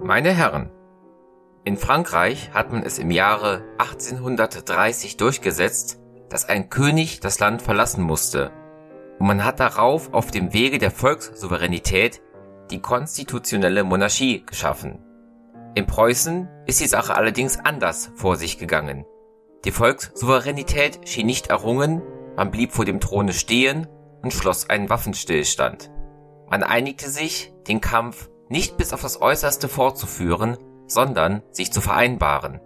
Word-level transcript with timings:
Meine 0.00 0.32
Herren, 0.32 0.70
in 1.64 1.76
Frankreich 1.76 2.52
hat 2.54 2.72
man 2.72 2.84
es 2.84 3.00
im 3.00 3.10
Jahre 3.10 3.64
1830 3.78 5.16
durchgesetzt, 5.16 5.98
dass 6.28 6.48
ein 6.48 6.70
König 6.70 7.18
das 7.18 7.40
Land 7.40 7.62
verlassen 7.62 8.04
musste, 8.04 8.52
und 9.18 9.26
man 9.26 9.44
hat 9.44 9.58
darauf 9.58 10.14
auf 10.14 10.30
dem 10.30 10.52
Wege 10.52 10.78
der 10.78 10.92
Volkssouveränität 10.92 12.22
die 12.70 12.80
konstitutionelle 12.80 13.82
Monarchie 13.82 14.46
geschaffen. 14.46 15.04
In 15.74 15.86
Preußen 15.86 16.48
ist 16.66 16.80
die 16.80 16.86
Sache 16.86 17.16
allerdings 17.16 17.58
anders 17.58 18.12
vor 18.14 18.36
sich 18.36 18.56
gegangen. 18.56 19.04
Die 19.64 19.72
Volkssouveränität 19.72 21.08
schien 21.08 21.26
nicht 21.26 21.48
errungen, 21.48 22.02
man 22.36 22.52
blieb 22.52 22.70
vor 22.70 22.84
dem 22.84 23.00
Throne 23.00 23.32
stehen 23.32 23.88
und 24.22 24.32
schloss 24.32 24.70
einen 24.70 24.88
Waffenstillstand. 24.88 25.90
Man 26.48 26.62
einigte 26.62 27.10
sich, 27.10 27.52
den 27.66 27.80
Kampf 27.80 28.30
nicht 28.48 28.76
bis 28.76 28.92
auf 28.92 29.02
das 29.02 29.20
Äußerste 29.20 29.68
fortzuführen, 29.68 30.56
sondern 30.86 31.42
sich 31.50 31.72
zu 31.72 31.80
vereinbaren. 31.80 32.60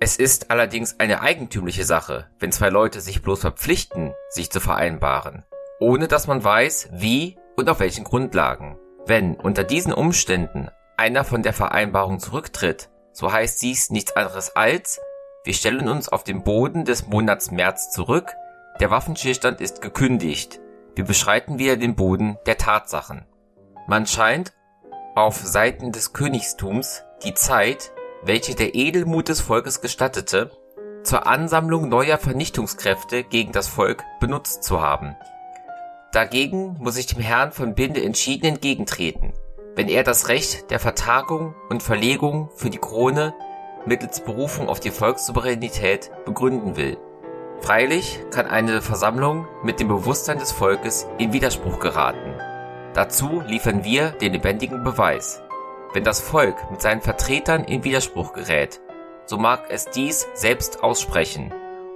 Es 0.00 0.16
ist 0.16 0.50
allerdings 0.50 0.98
eine 0.98 1.20
eigentümliche 1.22 1.84
Sache, 1.84 2.26
wenn 2.40 2.50
zwei 2.50 2.70
Leute 2.70 3.00
sich 3.00 3.22
bloß 3.22 3.40
verpflichten, 3.40 4.14
sich 4.30 4.50
zu 4.50 4.58
vereinbaren, 4.58 5.44
ohne 5.78 6.08
dass 6.08 6.26
man 6.26 6.42
weiß, 6.42 6.88
wie 6.92 7.38
und 7.56 7.68
auf 7.68 7.78
welchen 7.78 8.02
Grundlagen. 8.04 8.78
Wenn 9.06 9.36
unter 9.36 9.62
diesen 9.62 9.92
Umständen 9.92 10.68
einer 10.96 11.24
von 11.24 11.42
der 11.42 11.52
Vereinbarung 11.52 12.18
zurücktritt, 12.18 12.90
so 13.12 13.32
heißt 13.32 13.62
dies 13.62 13.90
nichts 13.90 14.16
anderes 14.16 14.56
als, 14.56 15.00
wir 15.44 15.54
stellen 15.54 15.88
uns 15.88 16.08
auf 16.08 16.24
den 16.24 16.42
Boden 16.42 16.84
des 16.84 17.06
Monats 17.06 17.50
März 17.50 17.90
zurück, 17.90 18.32
der 18.80 18.90
Waffenstillstand 18.90 19.60
ist 19.60 19.82
gekündigt, 19.82 20.60
wir 20.94 21.04
beschreiten 21.04 21.58
wieder 21.58 21.76
den 21.76 21.94
Boden 21.94 22.38
der 22.46 22.58
Tatsachen. 22.58 23.24
Man 23.86 24.06
scheint 24.06 24.52
auf 25.14 25.36
Seiten 25.36 25.92
des 25.92 26.12
Königstums 26.12 27.04
die 27.24 27.34
Zeit, 27.34 27.92
welche 28.22 28.54
der 28.54 28.74
Edelmut 28.74 29.28
des 29.28 29.40
Volkes 29.40 29.80
gestattete, 29.80 30.50
zur 31.02 31.26
Ansammlung 31.26 31.88
neuer 31.88 32.18
Vernichtungskräfte 32.18 33.24
gegen 33.24 33.52
das 33.52 33.68
Volk 33.68 34.04
benutzt 34.20 34.62
zu 34.62 34.80
haben. 34.80 35.16
Dagegen 36.12 36.76
muss 36.78 36.96
ich 36.96 37.06
dem 37.06 37.20
Herrn 37.20 37.52
von 37.52 37.74
Binde 37.74 38.02
entschieden 38.02 38.46
entgegentreten, 38.46 39.32
wenn 39.74 39.88
er 39.88 40.04
das 40.04 40.28
Recht 40.28 40.70
der 40.70 40.78
Vertagung 40.78 41.54
und 41.68 41.82
Verlegung 41.82 42.50
für 42.54 42.70
die 42.70 42.78
Krone 42.78 43.34
mittels 43.86 44.20
Berufung 44.20 44.68
auf 44.68 44.80
die 44.80 44.90
Volkssouveränität 44.90 46.10
begründen 46.24 46.76
will. 46.76 46.98
Freilich 47.60 48.20
kann 48.30 48.46
eine 48.46 48.82
Versammlung 48.82 49.46
mit 49.62 49.80
dem 49.80 49.88
Bewusstsein 49.88 50.38
des 50.38 50.52
Volkes 50.52 51.06
in 51.18 51.32
Widerspruch 51.32 51.80
geraten. 51.80 52.34
Dazu 52.94 53.42
liefern 53.46 53.84
wir 53.84 54.10
den 54.10 54.32
lebendigen 54.32 54.84
Beweis. 54.84 55.42
Wenn 55.94 56.04
das 56.04 56.20
Volk 56.20 56.70
mit 56.70 56.82
seinen 56.82 57.00
Vertretern 57.00 57.64
in 57.64 57.84
Widerspruch 57.84 58.32
gerät, 58.32 58.80
so 59.24 59.38
mag 59.38 59.64
es 59.70 59.86
dies 59.86 60.26
selbst 60.34 60.82
aussprechen 60.82 61.52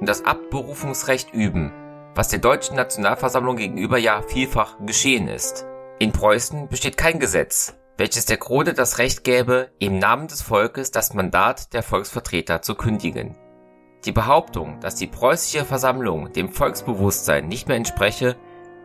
und 0.00 0.08
das 0.08 0.24
Abberufungsrecht 0.24 1.32
üben, 1.32 1.72
was 2.14 2.28
der 2.28 2.40
deutschen 2.40 2.76
Nationalversammlung 2.76 3.56
gegenüber 3.56 3.98
ja 3.98 4.22
vielfach 4.22 4.76
geschehen 4.84 5.28
ist. 5.28 5.66
In 5.98 6.12
Preußen 6.12 6.68
besteht 6.68 6.96
kein 6.96 7.20
Gesetz, 7.20 7.76
welches 7.96 8.24
der 8.24 8.38
Krone 8.38 8.74
das 8.74 8.98
Recht 8.98 9.22
gäbe, 9.22 9.70
im 9.78 9.98
Namen 9.98 10.26
des 10.26 10.42
Volkes 10.42 10.90
das 10.90 11.14
Mandat 11.14 11.72
der 11.72 11.82
Volksvertreter 11.82 12.62
zu 12.62 12.74
kündigen. 12.74 13.36
Die 14.06 14.12
Behauptung, 14.12 14.80
dass 14.80 14.94
die 14.94 15.06
preußische 15.06 15.64
Versammlung 15.64 16.32
dem 16.32 16.48
Volksbewusstsein 16.48 17.46
nicht 17.46 17.68
mehr 17.68 17.76
entspreche, 17.76 18.36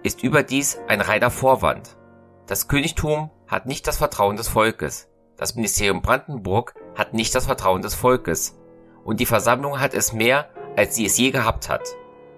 ist 0.06 0.22
überdies 0.22 0.78
ein 0.88 1.02
reiner 1.02 1.32
Vorwand. 1.32 1.98
Das 2.46 2.68
Königtum 2.68 3.32
hat 3.48 3.66
nicht 3.66 3.88
das 3.88 3.98
Vertrauen 3.98 4.38
des 4.38 4.48
Volkes. 4.48 5.10
Das 5.36 5.56
Ministerium 5.56 6.04
Brandenburg 6.04 6.76
hat 6.94 7.16
nicht 7.16 7.34
das 7.34 7.48
Vertrauen 7.48 7.82
des 7.82 7.96
Volkes. 7.96 8.56
Und 9.04 9.20
die 9.20 9.26
Versammlung 9.26 9.80
hat 9.80 9.96
es 9.96 10.14
mehr, 10.14 10.50
als 10.76 10.96
sie 10.96 11.08
es 11.08 11.18
je 11.18 11.32
gehabt 11.32 11.70
hat. 11.70 11.96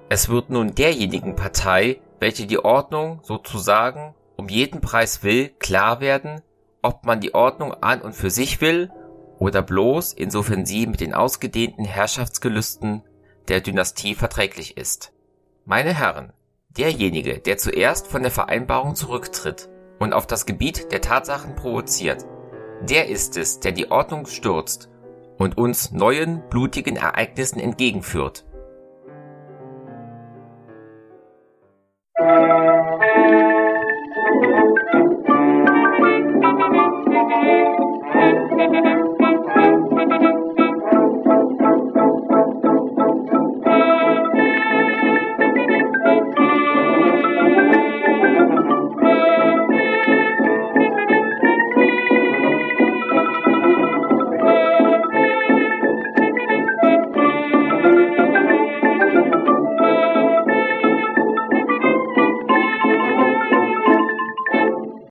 Es 0.08 0.30
wird 0.30 0.50
nun 0.50 0.75
derjenigen 0.75 1.36
Partei, 1.36 2.00
welche 2.22 2.47
die 2.47 2.64
Ordnung 2.64 3.19
sozusagen 3.24 4.16
um 4.38 4.47
jeden 4.47 4.80
Preis 4.80 5.24
will, 5.24 5.50
klar 5.59 6.00
werden, 6.00 6.42
ob 6.81 7.06
man 7.06 7.19
die 7.19 7.36
Ordnung 7.36 7.74
an 7.74 8.02
und 8.02 8.13
für 8.13 8.30
sich 8.30 8.62
will 8.62 8.92
oder 9.40 9.62
bloß 9.62 10.13
insofern 10.13 10.66
sie 10.66 10.88
mit 10.88 11.02
den 11.02 11.13
ausgedehnten 11.13 11.84
Herrschaftsgelüsten 11.84 13.03
der 13.50 13.59
Dynastie 13.59 14.16
verträglich 14.16 14.78
ist. 14.78 15.12
Meine 15.66 15.94
Herren, 15.94 16.31
derjenige, 16.78 17.40
der 17.40 17.58
zuerst 17.58 18.08
von 18.08 18.22
der 18.22 18.32
Vereinbarung 18.32 18.96
zurücktritt, 18.96 19.70
und 20.00 20.14
auf 20.14 20.28
das 20.28 20.46
Gebiet 20.46 20.92
der 20.92 21.02
Tatsachen 21.02 21.56
provoziert. 21.56 22.26
Der 22.82 23.08
ist 23.08 23.38
es, 23.38 23.60
der 23.60 23.72
die 23.72 23.90
Ordnung 23.90 24.28
stürzt 24.28 24.90
und 25.38 25.58
uns 25.58 25.92
neuen 25.92 26.44
blutigen 26.50 26.96
Ereignissen 26.96 27.60
entgegenführt. 27.60 28.46